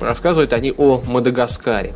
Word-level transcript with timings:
рассказывают 0.00 0.52
они 0.52 0.72
о 0.76 1.02
Мадагаскаре. 1.06 1.92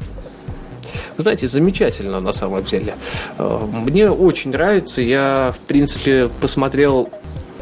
знаете, 1.17 1.47
замечательно 1.47 2.21
на 2.21 2.33
самом 2.33 2.65
деле. 2.65 2.95
А, 3.39 3.67
мне 3.67 4.11
очень 4.11 4.51
нравится. 4.51 5.03
Я, 5.03 5.55
в 5.57 5.61
принципе, 5.67 6.29
посмотрел 6.41 7.11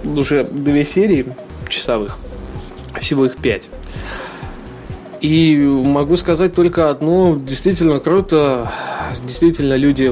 уже 0.04 0.44
две 0.44 0.84
серии 0.84 1.26
часовых. 1.68 2.18
Всего 2.98 3.26
их 3.26 3.36
пять. 3.36 3.70
И 5.20 5.56
могу 5.58 6.16
сказать 6.16 6.54
только 6.54 6.88
одно. 6.90 7.36
Действительно 7.36 8.00
круто. 8.00 8.70
Действительно 9.22 9.74
люди 9.74 10.10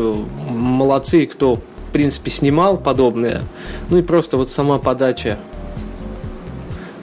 молодцы, 0.50 1.26
кто, 1.26 1.56
в 1.56 1.92
принципе, 1.92 2.30
снимал 2.30 2.76
подобное. 2.76 3.42
Ну 3.90 3.98
и 3.98 4.02
просто 4.02 4.36
вот 4.36 4.50
сама 4.50 4.78
подача, 4.78 5.38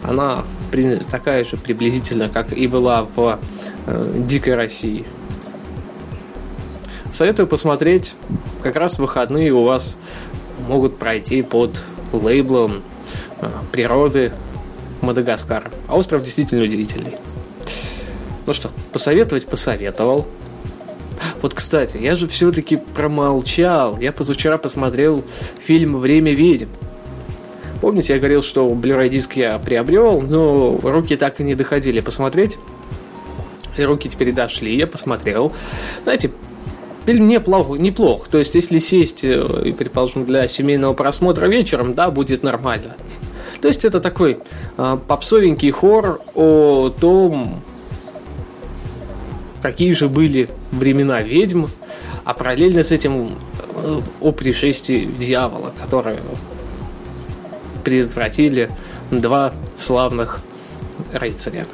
она 0.03 0.43
такая 1.09 1.45
же 1.45 1.57
приблизительно, 1.57 2.29
как 2.29 2.51
и 2.51 2.67
была 2.67 3.07
в 3.16 3.39
э, 3.88 4.21
«Дикой 4.27 4.55
России». 4.55 5.05
Советую 7.11 7.47
посмотреть. 7.47 8.13
Как 8.61 8.75
раз 8.75 9.00
выходные 9.00 9.53
у 9.53 9.63
вас 9.63 9.97
могут 10.67 10.97
пройти 10.97 11.41
под 11.44 11.81
лейблом 12.11 12.84
э, 13.39 13.50
природы 13.72 14.34
Мадагаскара. 15.01 15.72
А 15.88 15.95
остров 15.95 16.23
действительно 16.23 16.63
удивительный. 16.63 17.16
Ну 18.45 18.53
что, 18.53 18.69
посоветовать 18.91 19.47
посоветовал. 19.47 20.28
Вот, 21.45 21.53
кстати, 21.53 21.97
я 21.97 22.16
же 22.16 22.28
все-таки 22.28 22.75
промолчал. 22.75 24.00
Я 24.00 24.11
позавчера 24.11 24.57
посмотрел 24.57 25.23
фильм 25.59 26.00
«Время 26.00 26.33
ведьм». 26.33 26.69
Помните, 27.81 28.13
я 28.13 28.19
говорил, 28.19 28.41
что 28.41 28.67
Blu-ray 28.67 29.09
диск 29.09 29.33
я 29.33 29.59
приобрел, 29.59 30.22
но 30.22 30.79
руки 30.81 31.16
так 31.16 31.39
и 31.39 31.44
не 31.44 31.53
доходили 31.53 32.00
посмотреть. 32.00 32.57
И 33.78 33.84
руки 33.84 34.09
теперь 34.09 34.31
дошли, 34.31 34.75
я 34.75 34.88
посмотрел. 34.88 35.53
Знаете, 36.01 36.31
фильм 37.05 37.28
неплох, 37.28 37.78
неплох. 37.78 38.28
То 38.28 38.39
есть, 38.39 38.55
если 38.55 38.79
сесть, 38.79 39.23
э, 39.23 39.47
и, 39.66 39.72
предположим, 39.72 40.25
для 40.25 40.47
семейного 40.47 40.95
просмотра 40.95 41.45
вечером, 41.45 41.94
да, 41.94 42.09
будет 42.09 42.41
нормально. 42.41 42.95
То 43.61 43.67
есть, 43.67 43.85
это 43.85 44.00
такой 44.00 44.39
э, 44.79 44.97
попсовенький 45.07 45.69
хоррор 45.69 46.22
о 46.34 46.89
том, 46.89 47.61
какие 49.66 49.94
же 49.94 50.09
были 50.09 50.48
времена 50.72 51.24
ведьм, 51.24 51.66
а 52.24 52.36
параллельно 52.36 52.84
с 52.84 52.92
этим 52.92 53.31
э, 53.74 54.02
о 54.22 54.31
пришествии 54.31 55.06
дьявола, 55.06 55.74
которое 55.76 56.20
предотвратили 57.84 58.70
два 59.09 59.56
славных 59.76 60.42
рыцаря. 61.12 61.66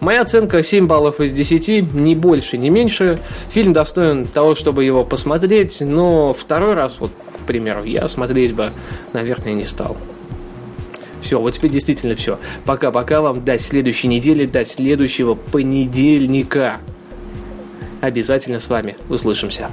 Моя 0.00 0.20
оценка 0.20 0.62
7 0.62 0.86
баллов 0.86 1.20
из 1.20 1.32
10, 1.32 1.94
не 1.94 2.14
больше, 2.14 2.58
не 2.58 2.68
меньше. 2.68 3.18
Фильм 3.48 3.72
достоин 3.72 4.26
того, 4.26 4.54
чтобы 4.54 4.84
его 4.84 5.06
посмотреть, 5.06 5.80
но 5.80 6.34
второй 6.34 6.74
раз, 6.74 6.96
вот, 7.00 7.12
к 7.42 7.46
примеру, 7.46 7.82
я 7.84 8.08
смотреть 8.08 8.52
бы, 8.52 8.72
наверное, 9.14 9.54
не 9.54 9.64
стал. 9.64 9.96
Все, 11.24 11.40
вот 11.40 11.52
теперь 11.52 11.70
действительно 11.70 12.14
все. 12.16 12.38
Пока-пока 12.66 13.22
вам 13.22 13.42
до 13.42 13.56
следующей 13.56 14.08
недели, 14.08 14.44
до 14.44 14.62
следующего 14.66 15.34
понедельника. 15.34 16.80
Обязательно 18.02 18.58
с 18.58 18.68
вами 18.68 18.98
услышимся. 19.08 19.70